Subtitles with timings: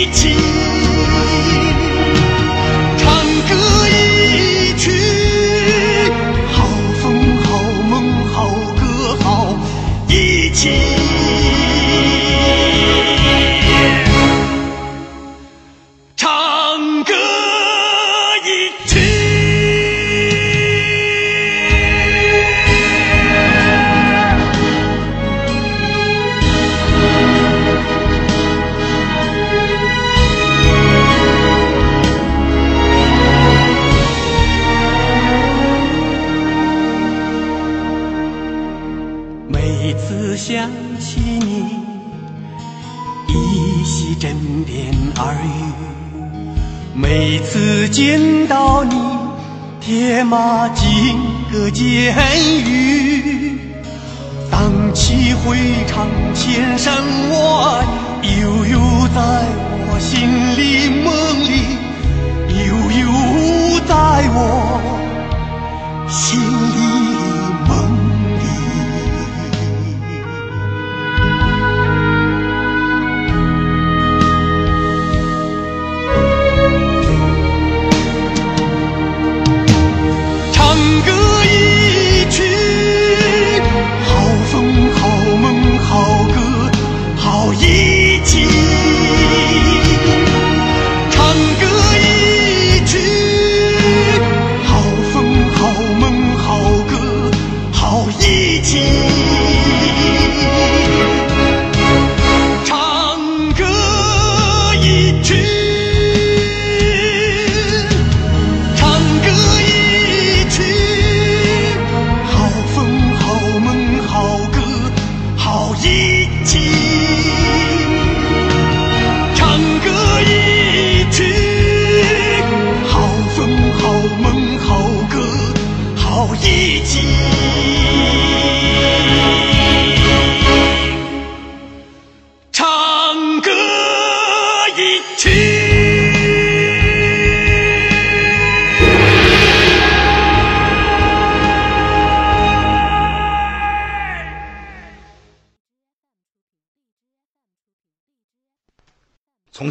[0.00, 0.34] 一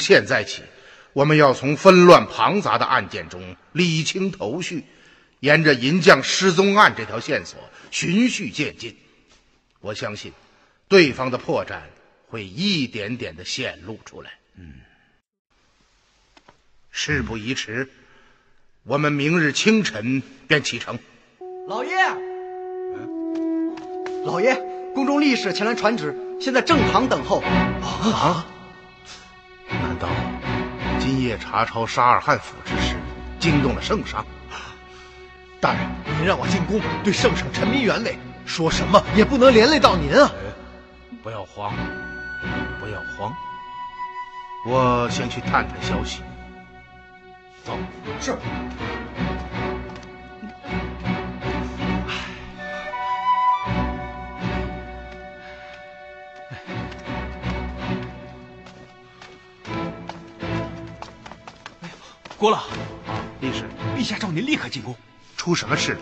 [0.09, 0.63] 现在起，
[1.13, 4.83] 我们要从纷乱庞杂的案件中理清头绪，
[5.39, 7.59] 沿着银匠失踪案这条线索
[7.91, 8.97] 循序渐进。
[9.81, 10.33] 我相信，
[10.87, 11.81] 对方的破绽
[12.27, 14.31] 会一点点的显露出来。
[14.57, 14.81] 嗯，
[16.89, 17.87] 事不宜迟，
[18.85, 20.97] 我们明日清晨便启程。
[21.67, 21.91] 老爷，
[24.25, 24.55] 老爷，
[24.95, 27.41] 宫中力士前来传旨，现在正堂等候。
[27.41, 28.43] 啊？
[31.09, 32.95] 今夜查抄沙尔汉府之事
[33.39, 34.23] 惊动了圣上？
[35.59, 35.79] 大人，
[36.19, 38.15] 您让我进宫对圣上沉迷原委，
[38.45, 40.31] 说什么也不能连累到您啊！
[41.23, 41.73] 不要慌，
[42.79, 43.33] 不要慌，
[44.67, 46.21] 我先去探探消息。
[47.63, 47.75] 走。
[48.21, 48.37] 是。
[62.39, 62.63] 郭老，
[63.41, 63.65] 力士，
[63.97, 64.95] 陛下召您立刻进宫。
[65.35, 65.99] 出什么事了？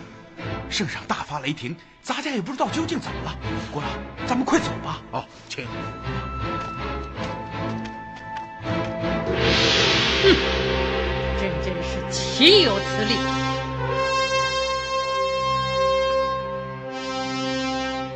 [0.70, 3.36] 圣上大发雷霆，咱家也不知道究竟怎么了。
[3.72, 3.88] 国老，
[4.24, 5.02] 咱们快走吧。
[5.10, 5.66] 哦，请。
[10.22, 10.36] 哼，
[11.40, 13.14] 真真是岂有此理！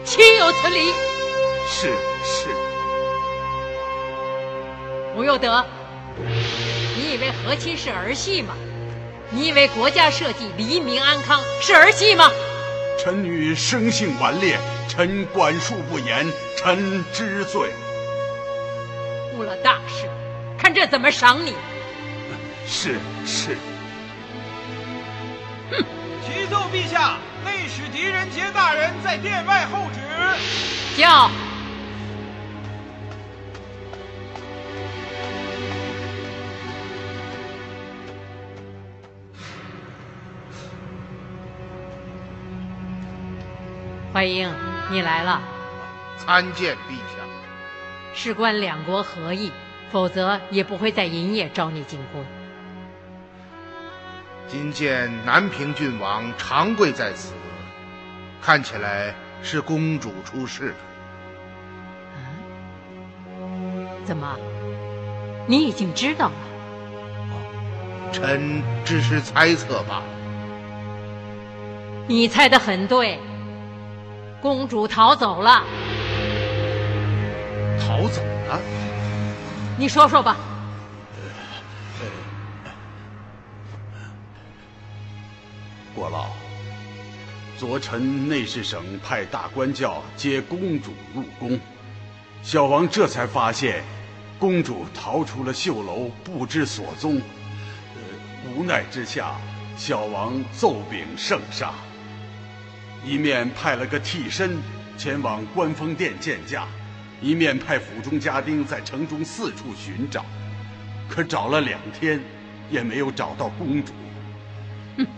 [0.04, 0.92] 岂有此理！
[1.68, 1.90] 是
[2.22, 2.54] 是。
[5.16, 5.66] 吴有德，
[6.96, 8.54] 你以为和亲是儿戏吗？
[9.30, 12.30] 你以为国家社稷、黎民安康是儿戏吗？
[13.02, 14.58] 臣女生性顽劣，
[14.88, 17.72] 臣管束不严，臣知罪。
[19.34, 20.06] 误了大事，
[20.58, 21.54] 看这怎么赏你！
[22.68, 23.56] 是是。
[25.70, 25.84] 哼！
[26.26, 30.00] 启奏陛下，内史狄仁杰大人在殿外候旨。
[30.96, 31.30] 叫。
[44.22, 44.48] 怀英，
[44.92, 45.42] 你来了。
[46.16, 47.24] 参见陛下。
[48.14, 49.50] 事关两国和议，
[49.90, 52.24] 否则也不会在银夜召你进宫。
[54.46, 57.32] 今见南平郡王长跪在此，
[58.40, 60.76] 看起来是公主出事了。
[63.40, 63.88] 嗯？
[64.04, 64.38] 怎么？
[65.48, 66.34] 你已经知道了？
[68.12, 70.04] 臣只是猜测罢了。
[72.06, 73.18] 你猜的很对。
[74.42, 75.62] 公主逃走了，
[77.78, 78.60] 逃走了。
[79.78, 80.36] 你说说吧。
[85.94, 86.30] 国老，
[87.56, 91.56] 昨晨内侍省派大官教接公主入宫，
[92.42, 93.84] 小王这才发现，
[94.40, 97.22] 公主逃出了绣楼，不知所踪。
[98.56, 99.36] 无奈之下，
[99.76, 101.72] 小王奏禀圣上。
[103.04, 104.58] 一面派了个替身
[104.96, 106.68] 前往观风殿见驾，
[107.20, 110.24] 一面派府中家丁在城中四处寻找，
[111.08, 112.20] 可找了两天，
[112.70, 113.92] 也没有找到公主。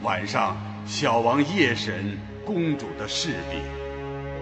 [0.02, 3.58] 晚上，小王夜审公主的侍婢，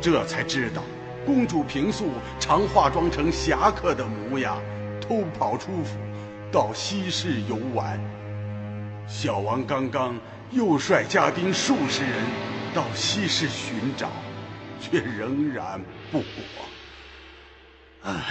[0.00, 0.82] 这才知道，
[1.26, 4.62] 公主平素常化妆成侠客的模样，
[5.00, 5.98] 偷跑出府，
[6.52, 7.98] 到西市游玩。
[9.08, 10.14] 小王刚刚
[10.52, 12.51] 又率家丁数十人。
[12.74, 14.10] 到西市寻找，
[14.80, 15.80] 却仍然
[16.10, 16.28] 不果。
[18.02, 18.22] 唉，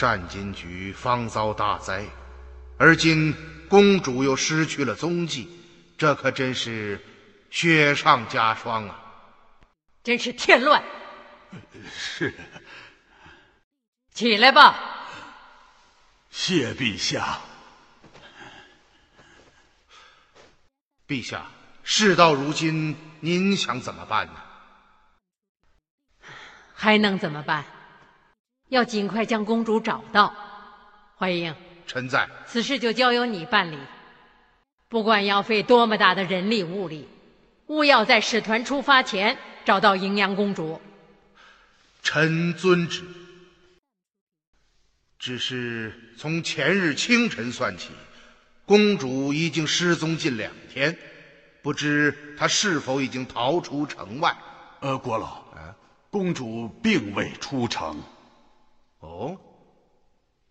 [0.00, 2.04] 单金菊方遭大灾，
[2.76, 3.34] 而今
[3.68, 5.48] 公主又失去了踪迹，
[5.96, 7.00] 这可真是
[7.50, 8.98] 雪上加霜啊！
[10.02, 10.82] 真是添乱。
[11.92, 12.34] 是。
[14.12, 15.08] 起来吧。
[16.30, 17.38] 谢陛下。
[21.12, 21.46] 陛下，
[21.84, 24.32] 事到如今，您想怎么办呢？
[26.72, 27.66] 还能怎么办？
[28.70, 30.34] 要尽快将公主找到。
[31.18, 31.54] 怀英，
[31.86, 32.26] 臣在。
[32.46, 33.76] 此事就交由你办理，
[34.88, 37.06] 不管要费多么大的人力物力，
[37.66, 39.36] 务要在使团出发前
[39.66, 40.80] 找到迎阳公主。
[42.02, 43.04] 臣遵旨。
[45.18, 47.90] 只是从前日清晨算起。
[48.72, 50.96] 公主已经失踪近两天，
[51.60, 54.34] 不知她是否已经逃出城外？
[54.80, 55.76] 呃，国老，啊，
[56.10, 58.02] 公主并未出城。
[59.00, 59.36] 哦，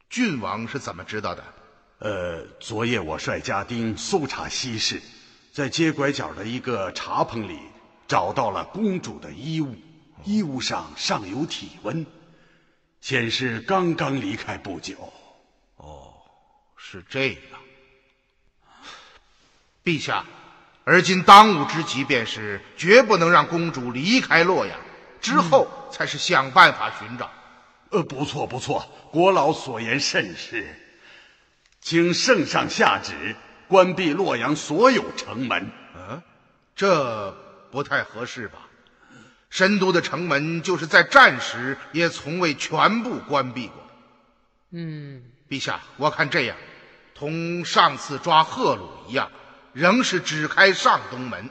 [0.08, 1.44] 郡王是怎么知道的？
[1.98, 5.02] 呃，昨夜我率家丁搜查西市，
[5.52, 7.58] 在街拐角的一个茶棚里
[8.08, 9.76] 找到了公主的衣物，
[10.24, 12.06] 衣物上尚有体温，
[13.00, 15.12] 显示刚刚离开不久。
[15.78, 16.14] 哦，
[16.78, 17.61] 是这样。
[19.84, 20.24] 陛下，
[20.84, 24.78] 而今当务之急便是绝不能让公主离开洛阳，
[25.20, 27.30] 之后才是想办法寻找。
[27.90, 30.68] 呃，不错不错，国老所言甚是，
[31.82, 33.36] 请圣上下旨
[33.68, 35.72] 关闭洛阳所有城门。
[35.96, 36.22] 嗯，
[36.76, 37.32] 这
[37.72, 38.60] 不太合适吧？
[39.50, 43.76] 神都的城门就是在战时也从未全部关闭过。
[44.72, 46.56] 嗯，陛下，我看这样，
[47.14, 49.30] 同上次抓贺鲁一样。
[49.74, 51.50] 仍是只开上东门，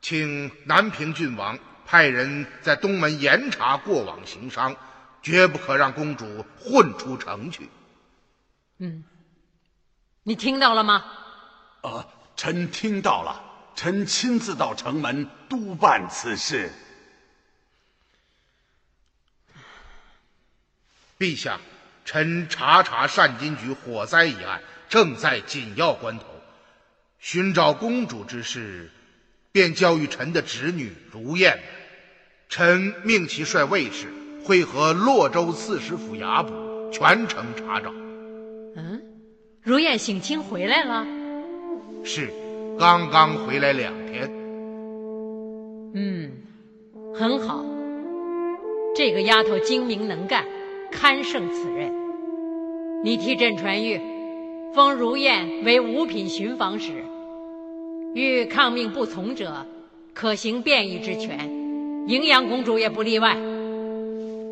[0.00, 4.74] 请南平郡王派人在东门严查过往行商，
[5.22, 7.68] 绝不可让公主混出城去。
[8.78, 9.04] 嗯，
[10.22, 11.04] 你听到了吗？
[11.82, 13.40] 啊，臣听到了，
[13.74, 16.70] 臣亲自到城门督办此事。
[21.18, 21.58] 陛下，
[22.04, 26.35] 臣查查善金局火灾一案，正在紧要关头。
[27.28, 28.88] 寻找公主之事，
[29.50, 31.58] 便交于臣的侄女如燕。
[32.48, 34.06] 臣命其率卫士
[34.44, 36.52] 会合洛州刺史府衙捕，
[36.92, 37.90] 全城查找。
[38.76, 39.02] 嗯，
[39.60, 41.04] 如燕省亲回来了。
[42.04, 42.30] 是，
[42.78, 44.30] 刚刚回来两天。
[45.94, 46.30] 嗯，
[47.12, 47.64] 很好。
[48.94, 50.44] 这个丫头精明能干，
[50.92, 51.92] 堪胜此任。
[53.02, 54.00] 你替朕传谕，
[54.72, 57.04] 封如燕为五品巡防使。
[58.16, 59.66] 欲抗命不从者，
[60.14, 61.50] 可行变异之权。
[62.08, 63.34] 荥阳公主也不例外。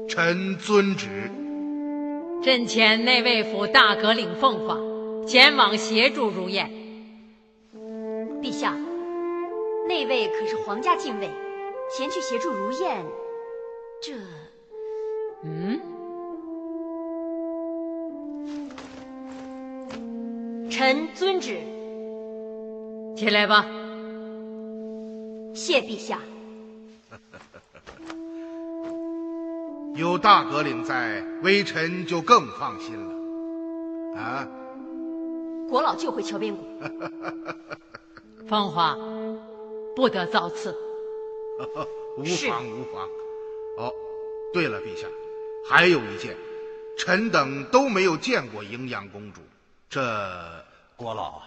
[0.06, 1.08] 臣遵旨。
[2.42, 6.70] 朕遣内卫府大阁领凤凰前往协助如燕。
[8.42, 8.76] 陛下，
[9.88, 11.30] 内卫可是皇家禁卫，
[11.96, 13.02] 前去协助如燕，
[14.02, 14.12] 这……
[15.42, 15.80] 嗯？
[20.68, 21.60] 臣遵旨。
[23.16, 23.64] 起来吧。
[25.54, 26.18] 谢陛下。
[29.94, 34.20] 有大阁领在，微臣就更放心了。
[34.20, 34.48] 啊！
[35.68, 36.64] 国老就会敲边鼓。
[38.48, 38.96] 芳华，
[39.94, 40.76] 不得造次。
[42.18, 43.08] 无妨无妨。
[43.78, 43.92] 哦，
[44.52, 45.06] 对了，陛下，
[45.68, 46.36] 还有一件，
[46.98, 49.40] 臣等都没有见过营阳公主。
[49.88, 50.02] 这
[50.96, 51.40] 国老。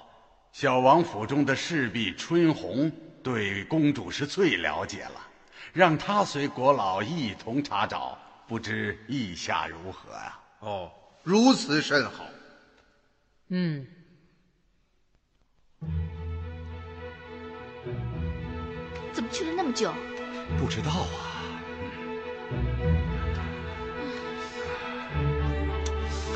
[0.59, 5.21] 小王府中的侍婢春红对公主是最了解了，
[5.71, 10.41] 让她随国老一同查找，不知意下如何啊？
[10.61, 12.25] 哦，如此甚好。
[13.49, 13.85] 嗯，
[19.13, 19.93] 怎么去了那么久？
[20.57, 21.61] 不知道啊。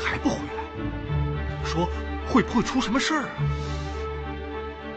[0.00, 1.64] 还不回来？
[1.64, 1.90] 说
[2.28, 3.30] 会不会出什么事儿啊？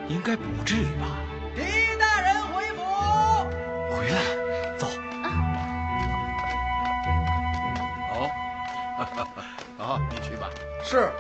[0.08, 1.08] 应该不至于吧？
[1.56, 2.84] 狄大人回府，
[3.96, 4.88] 回来了，走。
[8.12, 8.30] 哦，
[9.78, 10.50] 好， 你去吧。
[10.84, 11.12] 是，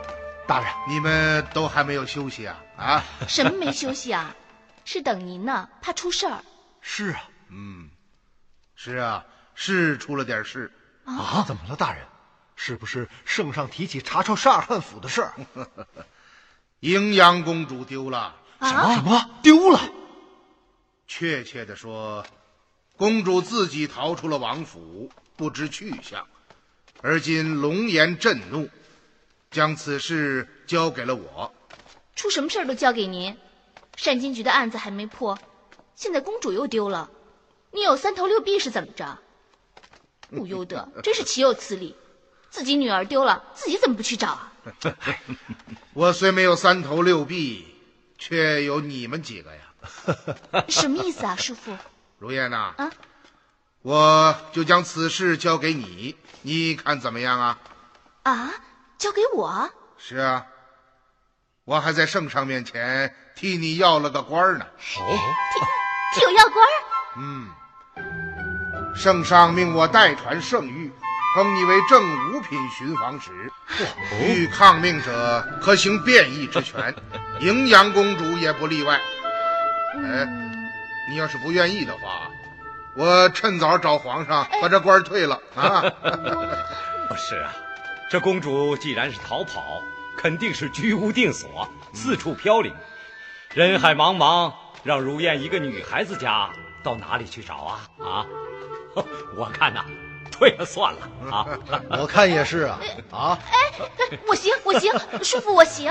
[0.47, 2.57] 大人，你们都还没有休息啊？
[2.77, 3.03] 啊？
[3.27, 4.35] 什么没休息啊？
[4.85, 6.43] 是等您呢，怕出事儿。
[6.81, 7.89] 是啊，嗯，
[8.75, 9.25] 是啊，
[9.55, 10.71] 是出了点事。
[11.05, 11.43] 啊？
[11.47, 12.03] 怎么了，大人？
[12.55, 15.33] 是不是圣上提起查抄沙尔汉府的事儿？
[16.81, 18.35] 荥阳公主丢了。
[18.61, 19.79] 什么什么丢了？
[21.07, 22.25] 确切的说，
[22.97, 26.25] 公主自己逃出了王府，不知去向。
[27.01, 28.69] 而今龙颜震怒，
[29.51, 31.53] 将此事交给了我。
[32.15, 33.37] 出什么事儿都交给您。
[33.95, 35.37] 善金局的案子还没破，
[35.95, 37.09] 现在公主又丢了，
[37.71, 39.19] 你有三头六臂是怎么着？
[40.31, 41.95] 不由得， 真是岂有此理！
[42.49, 44.53] 自己女儿丢了，自己怎么不去找啊？
[45.93, 47.74] 我虽没有三头六臂。
[48.17, 49.61] 却有你们几个呀？
[50.67, 51.77] 什么意思啊，师傅？
[52.17, 52.91] 如燕呐，啊，
[53.81, 57.59] 我就将此事交给你，你看怎么样啊？
[58.23, 58.51] 啊，
[58.97, 59.69] 交给我？
[59.97, 60.45] 是啊，
[61.65, 64.65] 我还在圣上面前替你要了个官呢。
[64.97, 65.17] 哦，
[66.13, 66.65] 替替我要官？
[67.17, 67.49] 嗯，
[68.95, 70.91] 圣上命我代传圣谕。
[71.35, 73.51] 封你为正五品巡防使，
[74.25, 76.95] 欲抗命者可行变异之权，
[77.41, 78.97] 荥阳公主也不例外。
[80.01, 80.25] 哎，
[81.09, 82.31] 你要是不愿意的话，
[82.95, 85.81] 我趁早找皇上把这官退了啊！
[87.09, 87.53] 不是啊，
[88.09, 89.83] 这公主既然是逃跑，
[90.15, 92.73] 肯定是居无定所，四处飘零。
[93.53, 96.49] 人海茫茫，让如燕一个女孩子家
[96.81, 97.79] 到哪里去找啊？
[97.99, 98.25] 啊，
[99.35, 99.83] 我看呐。
[100.37, 100.99] 退了算了
[101.31, 101.47] 啊！
[102.01, 102.79] 我看也是啊
[103.11, 103.39] 啊！
[103.49, 103.79] 哎，
[104.27, 104.91] 我行我行，
[105.23, 105.89] 叔父我行。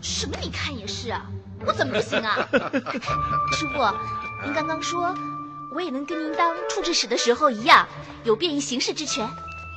[0.00, 0.34] 什么？
[0.40, 1.22] 你看也是啊？
[1.66, 2.48] 我怎么不行啊？
[3.52, 3.84] 叔父，
[4.42, 5.14] 您刚刚说
[5.74, 7.86] 我也能跟您当处置使的时候一样，
[8.24, 9.28] 有便于行事之权。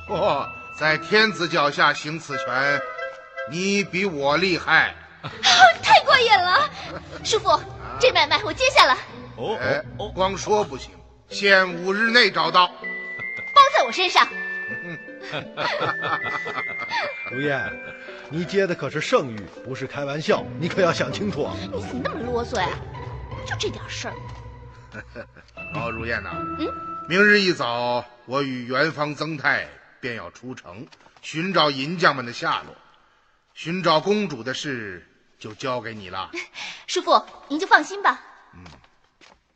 [0.08, 0.46] 嚯，
[0.78, 2.80] 在天子脚下行此权，
[3.50, 4.94] 你比我厉害。
[5.82, 6.70] 太过瘾了！
[7.22, 7.60] 叔父，
[8.00, 8.96] 这买卖我接下了。
[9.36, 9.58] 哦
[9.98, 10.90] 哦，光说不行，
[11.28, 12.70] 限五日内找到。
[13.58, 14.26] 包在我身上。
[17.30, 17.70] 如燕，
[18.30, 21.54] 你接的可是圣谕，不是开玩笑，你可要想清楚啊！
[21.60, 22.68] 你怎么那么啰嗦呀？
[23.44, 24.14] 就这点事儿。
[25.74, 26.68] 好，如燕呐，嗯，
[27.08, 29.68] 明日一早，我与元芳、曾泰
[30.00, 30.86] 便要出城
[31.20, 32.74] 寻找银匠们的下落，
[33.54, 35.06] 寻找公主的事
[35.38, 36.30] 就交给你了。
[36.86, 38.20] 师父，您就放心吧。
[38.54, 38.64] 嗯。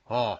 [0.06, 0.38] 哦，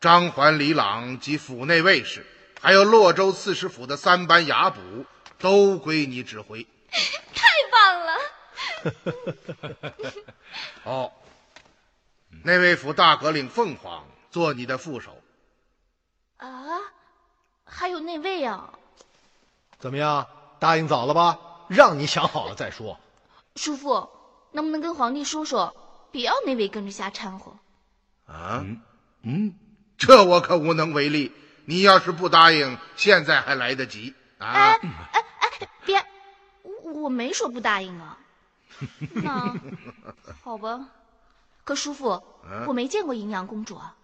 [0.00, 2.24] 张环、李朗及府内卫士。
[2.60, 5.06] 还有洛州刺史府的三班衙捕，
[5.38, 6.66] 都归你指挥。
[7.34, 8.12] 太棒了！
[10.84, 11.12] 哦，
[12.44, 15.16] 内卫府大阁领凤凰做你的副手。
[16.36, 16.48] 啊，
[17.64, 18.72] 还有那位啊，
[19.78, 20.26] 怎么样？
[20.58, 21.38] 答应早了吧？
[21.68, 22.98] 让你想好了再说。
[23.56, 24.10] 叔父，
[24.52, 25.74] 能不能跟皇帝说说，
[26.10, 27.56] 别要那位跟着瞎掺和？
[28.26, 28.64] 啊，
[29.22, 29.54] 嗯，
[29.96, 31.32] 这我可无能为力。
[31.64, 34.48] 你要是不答应，现在还来得及啊！
[34.48, 34.78] 哎
[35.12, 35.24] 哎
[35.60, 36.06] 哎，别，
[36.62, 38.18] 我我没说不答应啊。
[39.12, 39.54] 那
[40.42, 40.88] 好吧，
[41.64, 42.22] 可叔父，
[42.66, 43.96] 我没见过银阳公主啊。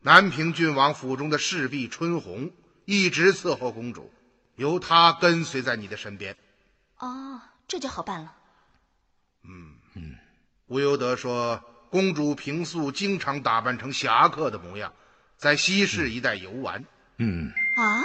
[0.00, 2.50] 南平郡王府中的侍婢春红
[2.84, 4.12] 一直伺候公主，
[4.56, 6.36] 由她跟随在你的身边。
[6.98, 8.34] 哦，这就好办了。
[9.44, 10.16] 嗯嗯，
[10.66, 14.92] 吴由德说，公主平素经常打扮成侠客的模样，
[15.42, 16.84] 在西市一带游玩。
[17.18, 18.04] 嗯啊，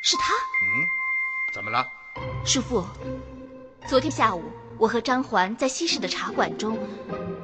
[0.00, 0.34] 是他。
[0.34, 0.82] 嗯，
[1.54, 1.86] 怎么了？
[2.44, 2.84] 叔父，
[3.86, 4.42] 昨天下午，
[4.76, 6.76] 我和张环在西市的茶馆中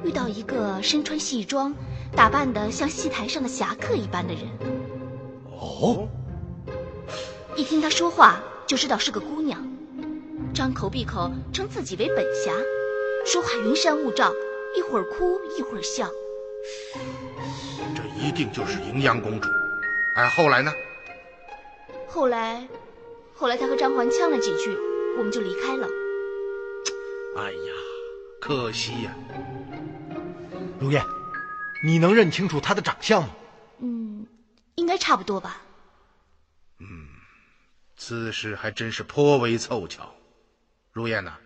[0.03, 1.73] 遇到一个身穿戏装、
[2.13, 4.43] 打扮的像戏台上的侠客一般的人。
[5.45, 6.09] 哦，
[7.55, 9.65] 一听他说话就知道是个姑娘，
[10.53, 12.51] 张口闭口称自己为本侠，
[13.25, 14.33] 说话云山雾罩，
[14.75, 16.09] 一会儿哭一会儿笑。
[18.21, 19.49] 这一定就是盈阳公主。
[20.15, 20.71] 哎，后来呢？
[22.07, 22.67] 后来，
[23.33, 24.77] 后来他和张环呛了几句，
[25.17, 25.87] 我们就离开了。
[27.35, 27.73] 哎呀，
[28.39, 29.15] 可惜呀！
[30.79, 31.03] 如燕，
[31.83, 33.29] 你能认清楚他的长相吗？
[33.79, 34.27] 嗯，
[34.75, 35.63] 应该差不多吧。
[36.79, 37.07] 嗯，
[37.97, 40.13] 此事还真是颇为凑巧。
[40.91, 41.37] 如燕呐，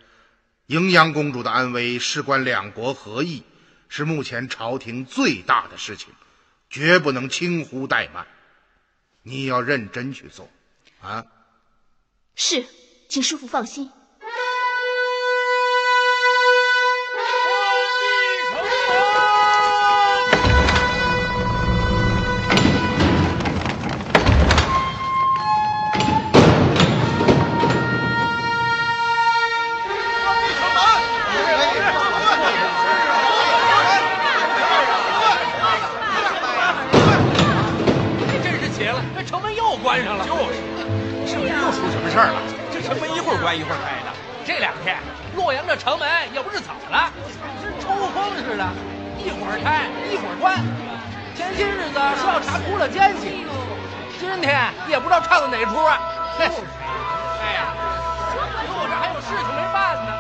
[0.66, 3.44] 盈阳公主的安危事关两国合议，
[3.88, 6.10] 是目前朝廷最大的事情，
[6.70, 8.28] 绝不能轻忽怠慢。
[9.24, 10.50] 你要认真去做，
[11.02, 11.26] 啊！
[12.36, 12.66] 是，
[13.10, 13.92] 请师父放心。
[42.16, 42.40] 事儿了？
[42.72, 44.16] 这城门一会儿关一会儿开的。
[44.48, 44.96] 这两天
[45.36, 47.12] 洛阳这城门也不知怎么了，
[47.60, 48.64] 跟抽风似的，
[49.20, 50.56] 一会儿开一会儿关。
[51.36, 53.44] 前些日子说要查哭了奸细，
[54.16, 56.00] 今天也不知道唱的哪出啊。
[56.40, 56.48] 哎
[57.52, 60.16] 呀，我这还有事情没办呢。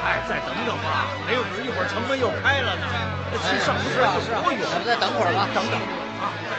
[0.00, 2.88] 哎，再等等吧，没有准一会儿城门又开了呢。
[3.44, 4.64] 去上是啊是啊，多远？
[4.80, 5.76] 再等会儿吧，等等
[6.24, 6.56] 啊，再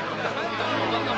[0.94, 1.18] 等等。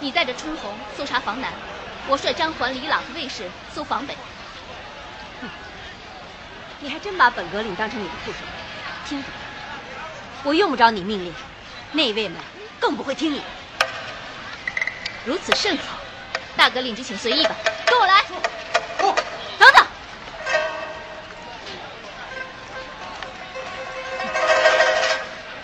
[0.00, 1.52] 你带着春红搜查房南，
[2.08, 4.16] 我率张环、李朗和卫士搜房北。
[5.42, 5.48] 哼，
[6.80, 8.38] 你还真把本格岭当成你的副手？
[9.06, 9.28] 听着，
[10.42, 11.34] 我用不着你命令，
[11.92, 12.38] 内卫们
[12.78, 13.42] 更不会听你。
[15.26, 15.98] 如此甚好，
[16.56, 17.54] 大格岭就请随意吧。
[17.86, 18.24] 跟我来。
[19.58, 19.86] 等等，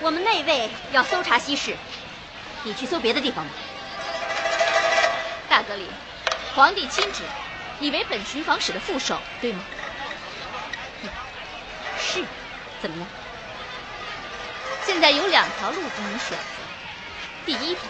[0.00, 1.76] 我我们内卫要搜查西市，
[2.66, 3.50] 你去搜别的地方吧。
[5.48, 5.86] 大格林，
[6.52, 7.22] 皇帝亲旨，
[7.78, 9.60] 你为本巡防使的副手，对吗？
[11.96, 12.24] 是，
[12.82, 13.06] 怎么样？
[14.84, 16.44] 现在有两条路供你选择。
[17.46, 17.82] 第一条，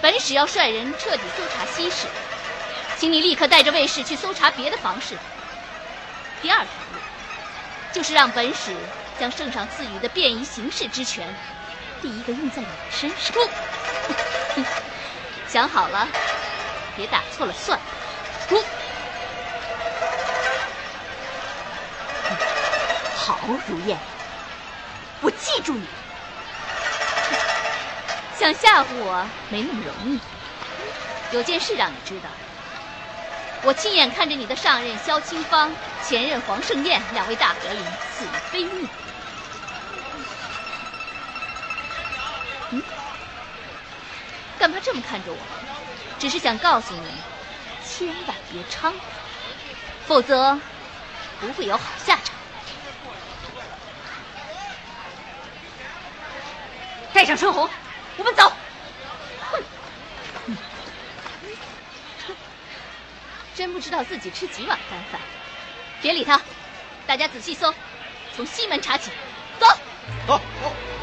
[0.00, 2.06] 本使要率人彻底搜查西市，
[2.96, 5.14] 请你立刻带着卫士去搜查别的房市。
[6.40, 6.98] 第二条路，
[7.92, 8.74] 就是让本使
[9.20, 11.28] 将圣上赐予的便宜行事之权，
[12.04, 13.34] 第一个用在你身上。
[15.48, 16.06] 想好了，
[16.94, 17.80] 别打错了算。
[23.16, 23.96] 好，如燕，
[25.22, 25.86] 我记住你。
[28.38, 30.20] 想吓唬我没那么容易。
[31.30, 32.28] 有件事让你知道，
[33.62, 35.72] 我亲眼看着你的上任萧清芳、
[36.06, 37.82] 前任黄盛燕两位大格林
[38.14, 38.86] 死于非命。
[44.64, 45.36] 干嘛这么看着我？
[46.18, 47.06] 只是想告诉你，
[47.86, 48.94] 千万别猖狂，
[50.06, 50.58] 否则
[51.38, 52.34] 不会有好下场。
[57.12, 57.68] 带上春红，
[58.16, 58.50] 我们走。
[59.52, 60.56] 哼！
[63.54, 65.20] 真不知道自己吃几碗干饭。
[66.00, 66.40] 别理他，
[67.06, 67.74] 大家仔细搜，
[68.34, 69.10] 从西门查起。
[69.60, 69.66] 走，
[70.26, 70.40] 走。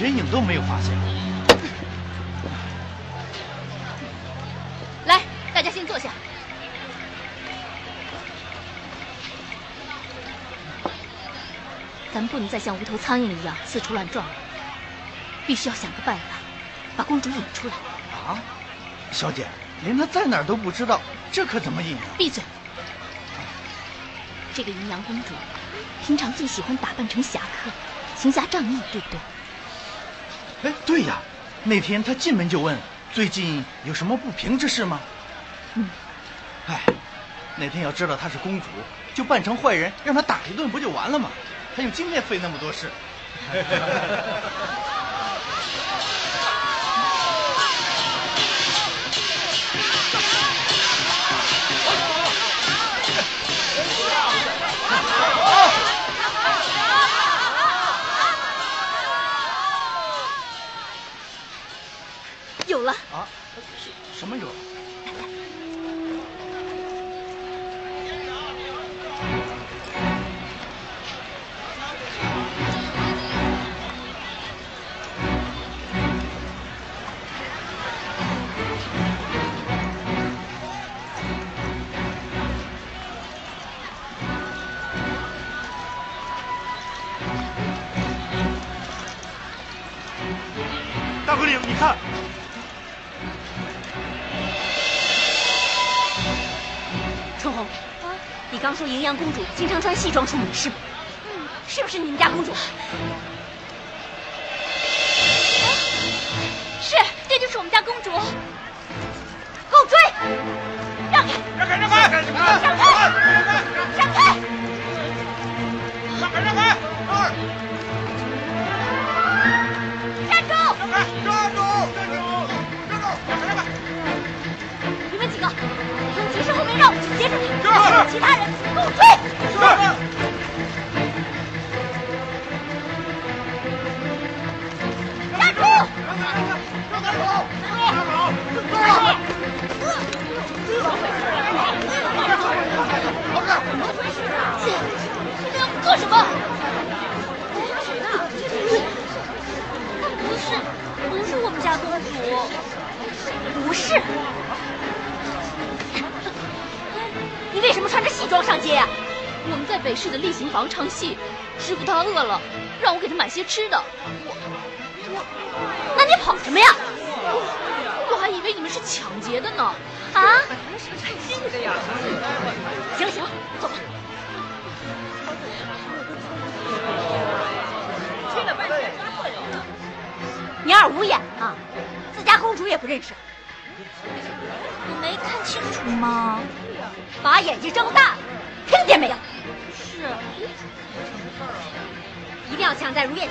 [0.00, 0.96] 人影都没有发现。
[5.04, 5.20] 来，
[5.52, 6.08] 大家先坐下。
[12.14, 14.32] 咱们不能再像无头苍蝇一样四处乱撞了，
[15.46, 16.22] 必须要想个办法，
[16.96, 17.74] 把公主引出来。
[17.74, 18.38] 啊，
[19.12, 19.46] 小姐，
[19.84, 22.02] 连她在哪儿都不知道，这可怎么引啊？
[22.16, 22.42] 闭嘴！
[24.54, 25.34] 这个云阳公主，
[26.04, 27.70] 平常最喜欢打扮成侠客，
[28.16, 29.18] 行侠仗义，对不对？
[30.62, 31.22] 哎，对呀，
[31.64, 32.76] 那天他进门就问，
[33.12, 35.00] 最近有什么不平之事吗？
[35.74, 35.86] 嗯。
[36.66, 36.80] 哎，
[37.56, 38.66] 那天要知道她是公主，
[39.14, 41.30] 就扮成坏人，让她打一顿不就完了吗？
[41.76, 42.90] 还用今天费那么多事？
[99.16, 100.76] 公主经常穿戏装出门是吗？
[101.66, 102.52] 是不是你们家公主？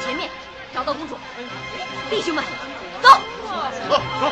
[0.05, 0.29] 前面，
[0.73, 1.17] 找到公主。
[2.09, 2.43] 弟兄们，
[3.01, 3.09] 走！
[3.89, 4.31] 走走。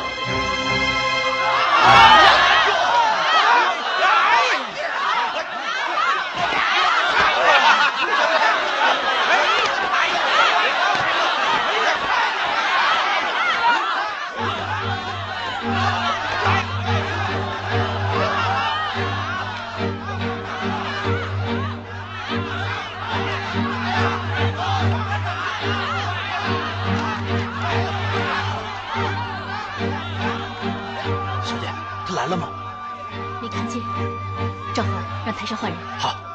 [35.38, 35.80] 台上换人。
[36.00, 36.27] 好。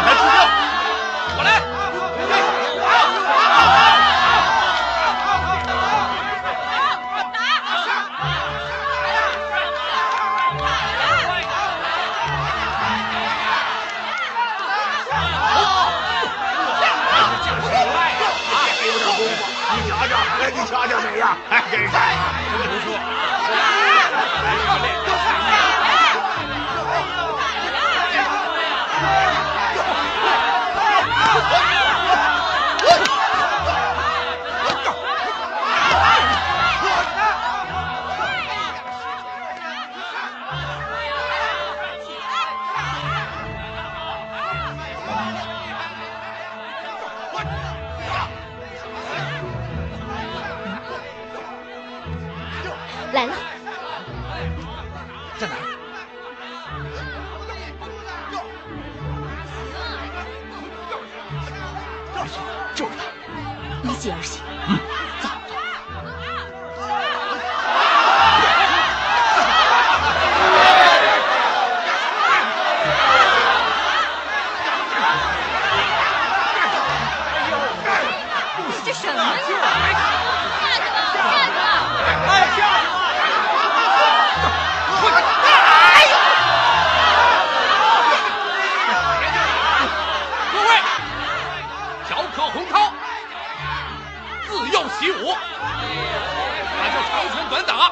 [0.00, 0.41] 来
[95.02, 97.90] 习武，他就长拳短打，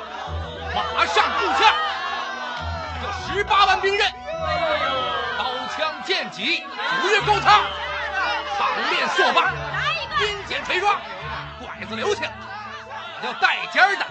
[0.94, 1.74] 马上步下，
[3.02, 4.08] 这十八般兵刃，
[5.36, 5.44] 刀
[5.76, 6.64] 枪剑戟
[7.02, 7.62] 斧钺钩叉，
[8.56, 9.50] 长练硕把，
[10.20, 11.00] 鞭锏锤抓，
[11.58, 12.30] 拐子留情，
[13.24, 14.06] 要带尖儿的，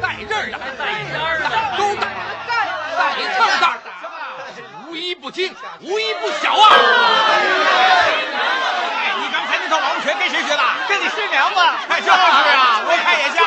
[0.00, 2.06] 带刃的，带尖儿的，带钩的，
[2.96, 3.66] 带套的。
[4.86, 6.68] 无一不精，无一不小啊！
[10.18, 10.62] 跟谁学的？
[10.88, 11.76] 跟你师娘吧。
[11.88, 13.38] 就是啊， 我看也像。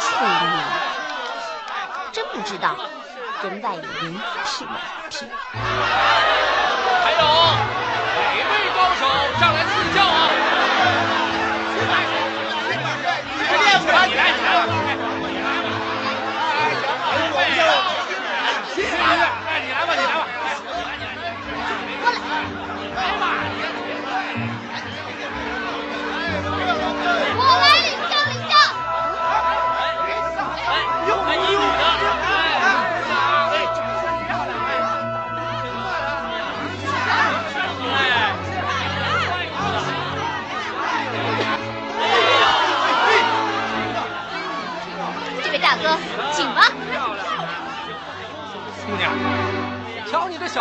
[0.00, 0.54] 蠢物，
[2.12, 2.76] 真不知道
[3.42, 4.72] 人外有人，天外
[5.04, 5.30] 有天。
[7.04, 7.18] 还有
[8.16, 8.18] 哪
[8.50, 9.02] 位高手
[9.38, 9.42] 上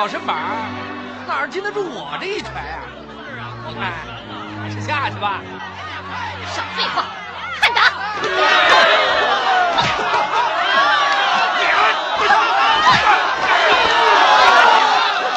[0.05, 0.69] 小身板儿，
[1.27, 2.85] 哪儿经得住我这一锤啊？
[3.81, 3.91] 哎，
[4.61, 5.41] 还是下去吧。
[6.53, 7.05] 少废话，
[7.59, 7.81] 看打！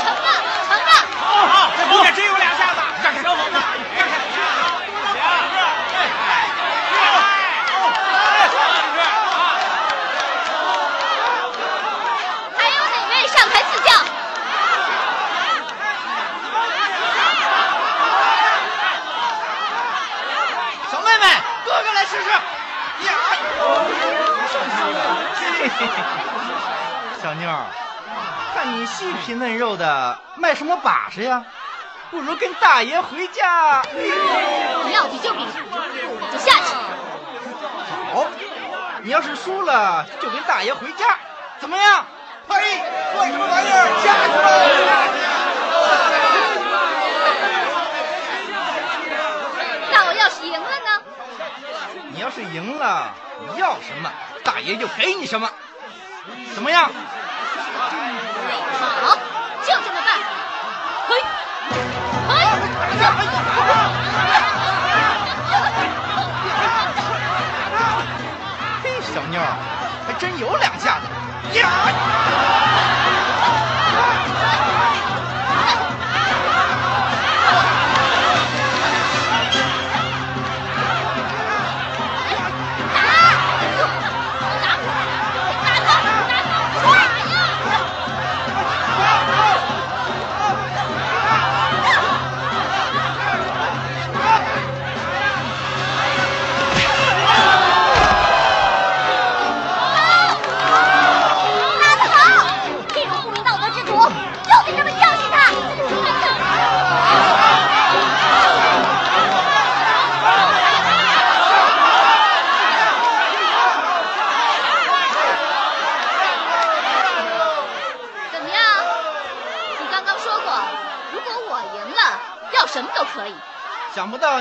[0.04, 0.28] 成了，
[0.68, 0.92] 成了！
[1.16, 4.12] 好好，这姑娘真有两下子，让开小伙子，让开。
[12.54, 13.88] 还有哪位上台赐教？
[20.90, 21.24] 小妹妹，
[21.64, 22.30] 哥哥来试试。
[22.30, 23.12] 呀！
[27.22, 27.64] 小妞儿，
[28.54, 31.44] 看你细皮嫩肉的，卖什么把式呀？
[32.10, 33.82] 不如跟大爷回家。
[34.92, 36.74] 要比就比，我就下去。
[38.14, 38.24] 好，
[39.02, 41.18] 你要是输了，就跟大爷回家，
[41.60, 42.04] 怎么样？
[42.48, 42.80] 嘿，
[43.14, 43.86] 算什么玩意儿？
[44.02, 44.48] 下去吧。
[49.92, 51.02] 那我要是赢了呢？
[52.10, 53.12] 你要是赢了，
[53.52, 54.10] 你要什么，
[54.42, 55.50] 大爷就给你什么，
[56.58, 56.90] 怎么样？
[58.80, 59.14] 好，
[59.62, 60.18] 就这么办。
[61.06, 61.14] 嘿，
[62.26, 62.34] 嘿，
[68.82, 69.46] 嘿，小妞儿，
[70.08, 71.06] 还真有两下子。
[71.60, 71.64] 呀！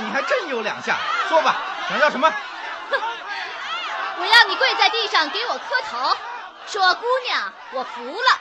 [0.07, 0.95] 你还真有两下，
[1.27, 1.57] 说吧，
[1.89, 2.31] 想要什么？
[4.19, 6.15] 我要你跪在地上给我磕头，
[6.65, 8.39] 说姑娘，我服了。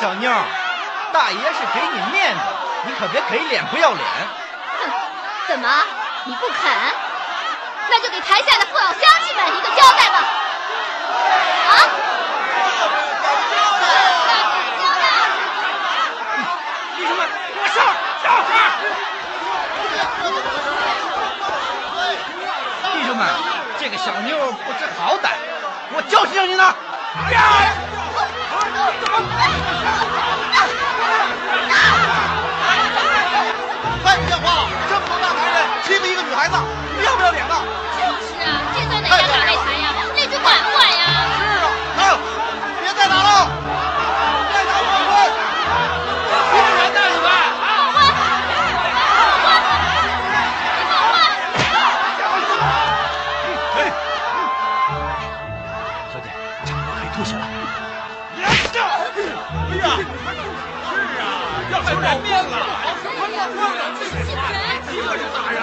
[0.00, 0.30] 小妞，
[1.12, 2.40] 大爷是给你面子，
[2.86, 4.06] 你可别给脸不要脸。
[4.78, 4.88] 哼，
[5.48, 5.68] 怎么
[6.26, 6.70] 你不肯？
[7.92, 10.18] 那就给台下的父老乡亲们一个交代吧。
[11.70, 11.72] 啊！
[16.96, 17.20] 弟兄们，
[17.54, 17.76] 给我上
[18.24, 18.26] 上！
[22.92, 23.22] 弟兄们，
[23.78, 25.38] 这个小妞不知好歹，
[25.92, 26.74] 我教训教训她。
[34.02, 34.68] 太不像话了！
[34.88, 36.56] 这么多大男人欺负一个女孩子，
[36.98, 37.54] 你要不要脸呢？
[38.40, 39.84] 这算哪家打擂台呀？
[40.14, 41.04] 那就管不管呀？
[41.36, 41.66] 是啊，
[41.98, 42.00] 哎，
[42.80, 43.28] 别再打了，
[44.52, 45.12] 再打我滚！
[46.50, 47.32] 别人呢，你们啊！
[56.12, 56.26] 小姐，
[56.64, 57.38] 差不多可以吐血了。
[58.36, 58.40] 哎
[59.78, 59.84] 呀，
[60.90, 61.24] 是啊，
[61.70, 62.56] 要出人命了！
[64.90, 65.54] 一个是打人，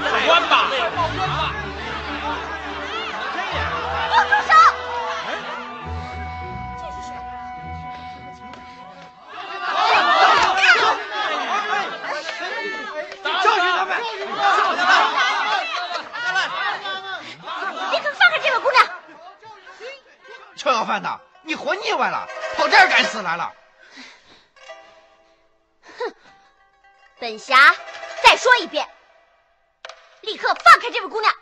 [0.00, 0.68] 报官吧！
[0.94, 1.52] 报官吧！
[4.10, 4.52] 放住手！
[6.76, 7.08] 这是谁
[13.42, 13.90] 教训他们！
[17.90, 18.84] 立刻放开这位姑娘！
[20.56, 23.52] 臭要饭的，你活腻歪了，跑这儿敢死来了？
[25.98, 26.14] 哼
[27.18, 27.56] 本侠
[28.22, 28.86] 再说一遍，
[30.26, 31.32] 立刻放开这位姑娘！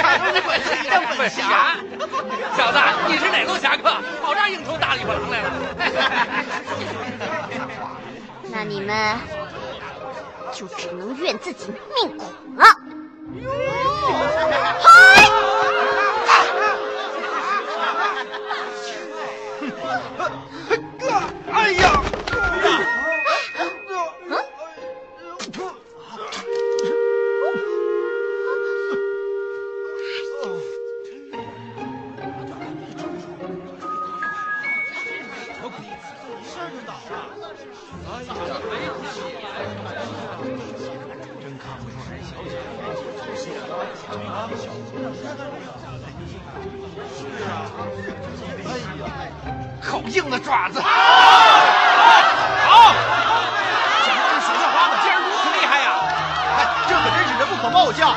[0.00, 0.40] 看出你
[1.18, 1.76] 本侠。
[2.56, 3.82] 小子，你是哪路侠客？
[4.22, 5.50] 跑这儿应酬大李虎狼来了？
[8.44, 9.18] 那你们
[10.50, 12.24] 就只能怨自己命苦
[12.56, 12.64] 了。
[14.80, 14.88] 嗨！
[21.52, 22.02] 哎呀！
[37.88, 37.96] 真
[41.56, 43.00] 看不出来，小姐年纪
[44.06, 44.68] 这么小。
[47.16, 47.48] 是啊，
[48.66, 48.68] 哎
[49.00, 49.02] 呀，
[49.80, 50.80] 好硬的爪子！
[50.82, 50.86] 好，
[54.04, 55.88] 想不到小校花们竟然如此厉害呀！
[56.58, 58.14] 哎，这可真是人不可貌相。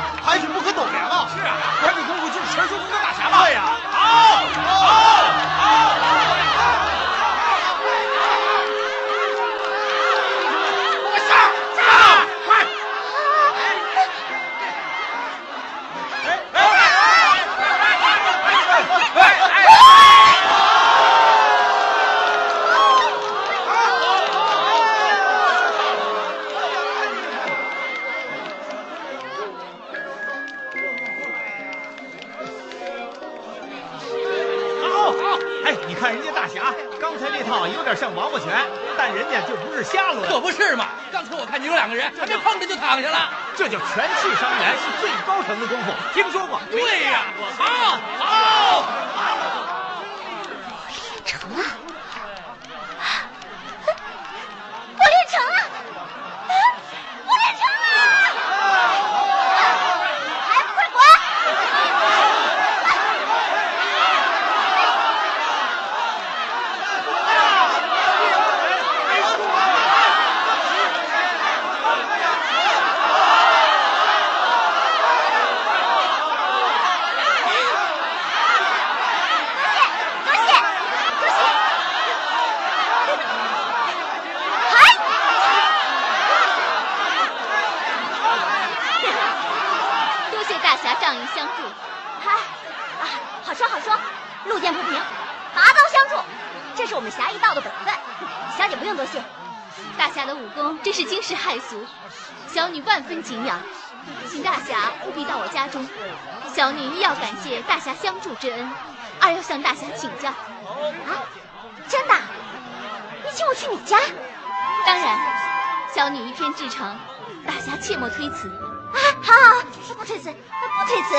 [117.82, 118.48] 切莫推辞。
[118.48, 119.64] 啊，好好好，
[119.98, 121.16] 不推辞，不推辞。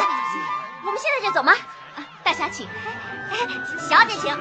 [0.86, 1.52] 我们现在就走吗？
[1.96, 2.68] 啊，大侠请，
[3.30, 3.38] 哎
[3.90, 4.32] 小姐请。
[4.32, 4.38] 好，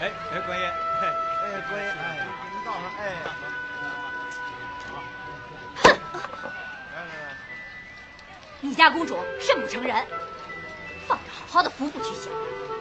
[0.00, 0.72] 哎哎，关爷，哎
[1.02, 1.94] 哎，关爷，哎，
[2.50, 3.00] 您到了，哎。
[8.60, 10.06] 你家公主甚不成人，
[11.32, 12.32] 好好的服部去享，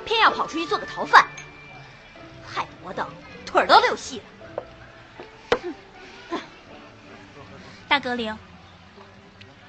[0.06, 1.28] 偏要跑出去做个逃犯，
[2.46, 3.08] 害得我等
[3.46, 4.24] 腿儿都溜细了。
[5.62, 5.74] 哼
[7.88, 8.38] 大格陵，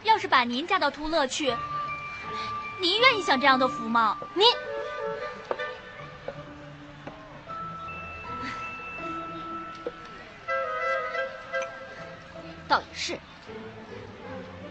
[0.02, 1.54] 要是把您嫁到图勒去，
[2.80, 4.18] 您愿意享这样的福吗？
[4.34, 4.46] 您
[12.68, 13.18] 倒也是，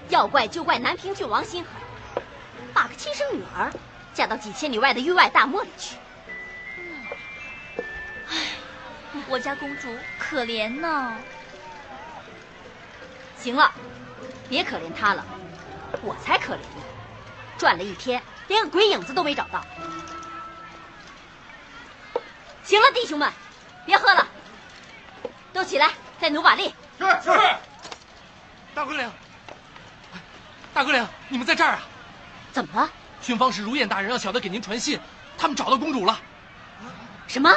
[0.10, 2.24] 要怪就怪南平郡王心狠，
[2.74, 3.72] 把个亲生女儿
[4.14, 5.96] 嫁到几千里外的域外大漠里去。
[9.28, 9.88] 我家公主
[10.20, 11.16] 可怜呢。
[13.38, 13.72] 行了，
[14.50, 15.26] 别可怜她了，
[16.02, 16.84] 我才可怜呢。
[17.58, 19.66] 转了一天，连个鬼影子都没找到。
[22.64, 23.32] 行了，弟兄们，
[23.86, 24.28] 别喝了，
[25.54, 26.74] 都起来，再努把力。
[27.00, 27.56] 是是。
[28.74, 29.12] 大哥领，
[30.74, 31.82] 大哥领，你们在这儿啊？
[32.52, 32.90] 怎么了？
[33.22, 35.00] 巡方使如燕大人让小的给您传信，
[35.38, 36.20] 他们找到公主了。
[37.28, 37.50] 什么？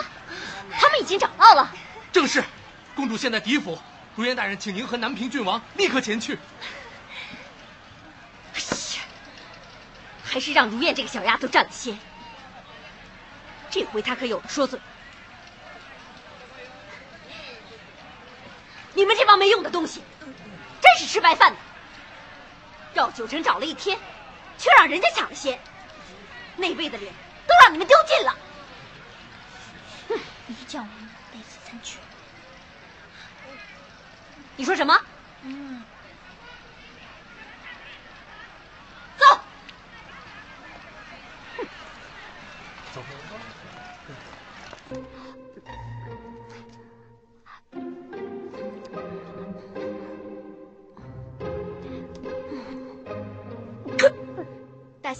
[0.70, 1.72] 他们已经找到了？
[2.12, 2.44] 正是，
[2.94, 3.78] 公主现在敌府，
[4.14, 6.38] 如燕大人请您和南平郡王立刻前去。
[8.54, 9.02] 哎呀，
[10.22, 11.98] 还是让如燕这个小丫头占了先。
[13.70, 14.78] 这回她可有了说嘴。
[18.92, 20.00] 你们这帮没用的东西，
[20.80, 21.58] 真是吃白饭的！
[22.94, 23.98] 绕九城找了一天，
[24.58, 25.58] 却让人家抢了先，
[26.56, 27.12] 那辈的脸
[27.46, 28.34] 都让你们丢尽了。
[30.08, 31.98] 哼你叫我们带此参去。
[34.56, 35.00] 你说什么？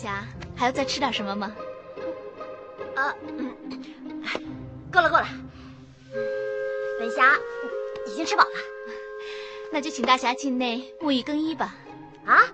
[0.05, 0.22] 侠
[0.55, 1.57] 还要再吃点什么吗？
[2.94, 3.57] 啊，嗯，
[4.92, 5.26] 够了够了，
[7.00, 7.38] 本侠
[8.07, 8.50] 已经吃饱了，
[9.72, 11.74] 那就请大侠进内沐浴更衣吧。
[12.26, 12.44] 啊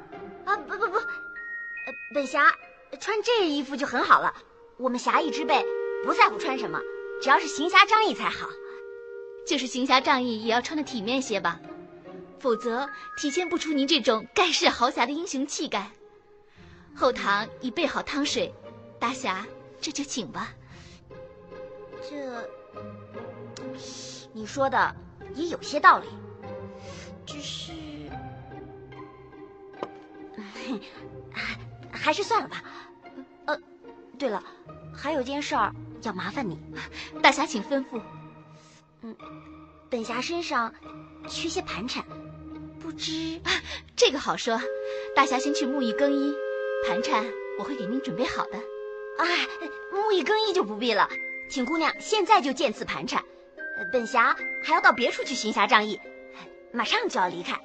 [0.44, 2.54] 啊不不不，呃本侠
[3.00, 4.32] 穿这衣服就很好了。
[4.76, 5.66] 我们侠义之辈
[6.04, 6.80] 不在乎穿什么，
[7.20, 8.48] 只要是行侠仗义才好。
[9.44, 11.58] 就是行侠仗义，也要穿的体面些吧，
[12.38, 15.90] 否则体现不出您这种盖世豪侠的英雄气概。
[16.94, 18.52] 后堂已备好汤水，
[18.98, 19.46] 大侠
[19.80, 20.52] 这就请吧。
[22.08, 22.48] 这，
[24.32, 24.94] 你说的
[25.34, 26.08] 也有些道理，
[27.26, 27.72] 只是，
[31.90, 32.62] 还是算了吧。
[33.46, 33.58] 呃，
[34.18, 34.42] 对了，
[34.94, 36.58] 还有件事儿要麻烦你，
[37.22, 38.00] 大侠请吩咐。
[39.02, 39.16] 嗯，
[39.88, 40.74] 本侠身上
[41.28, 42.04] 缺些盘缠，
[42.78, 43.40] 不知
[43.96, 44.60] 这个好说。
[45.16, 46.34] 大侠先去沐浴更衣，
[46.86, 47.24] 盘缠
[47.58, 48.58] 我会给您准备好的。
[49.18, 49.46] 哎，
[49.92, 51.08] 沐浴更衣就不必了，
[51.50, 53.24] 请姑娘现在就见此盘缠。
[53.92, 56.00] 本侠还要到别处去行侠仗义，
[56.72, 57.58] 马上就要离开。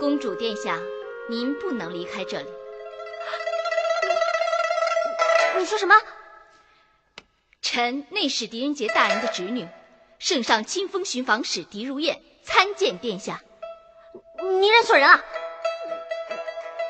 [0.00, 0.80] 公主殿下，
[1.28, 2.48] 您不能离开这里。
[5.56, 5.94] 你说什么？
[7.62, 9.66] 臣内侍狄仁杰大人的侄女，
[10.18, 13.42] 圣上亲封巡防使狄如燕参见殿下。
[14.60, 15.24] 你认错人了，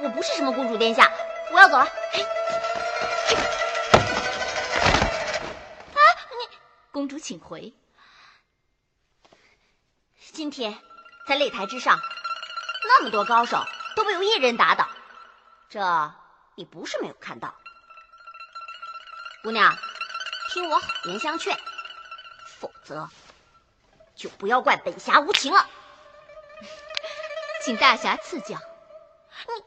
[0.04, 1.10] 我不是什么公主殿下，
[1.50, 1.84] 我要走了。
[1.84, 1.88] 啊，
[6.38, 6.58] 你
[6.92, 7.72] 公主请回。
[10.34, 10.78] 今天
[11.26, 11.98] 在擂台之上，
[12.82, 13.64] 那么多高手
[13.96, 14.86] 都被我一人打倒，
[15.70, 16.12] 这
[16.54, 17.54] 你不是没有看到，
[19.42, 19.74] 姑娘。
[20.50, 21.58] 听我好言相劝，
[22.46, 23.08] 否则
[24.14, 25.66] 就不要怪本侠无情了。
[27.64, 28.58] 请大侠赐教。
[29.48, 29.64] 你，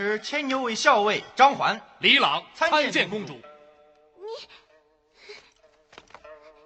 [0.00, 3.34] 卑职牵牛卫校尉张环、李朗参见公主。
[3.34, 4.48] 你，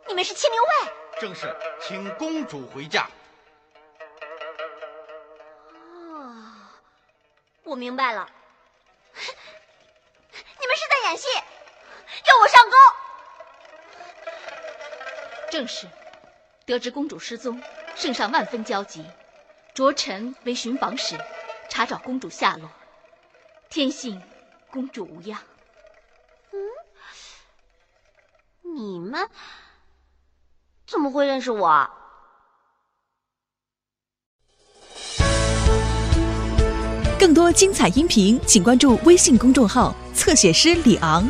[0.06, 0.70] 你们是牵牛卫？
[1.20, 3.10] 正是，请公主回驾。
[5.72, 6.44] 哦，
[7.64, 8.28] 我明白了，
[9.16, 12.76] 你们是在演戏，要我上钩。
[15.50, 15.88] 正是，
[16.66, 17.60] 得知公主失踪，
[17.96, 19.04] 圣上万分焦急，
[19.74, 21.18] 着臣为巡防使，
[21.68, 22.70] 查找公主下落。
[23.74, 24.16] 天信
[24.70, 25.36] 公主无恙。
[26.52, 26.60] 嗯，
[28.72, 29.28] 你们
[30.86, 31.90] 怎么会认识我？
[37.18, 41.28] 更多精彩音频，请关注微信公众号“侧写师李昂”。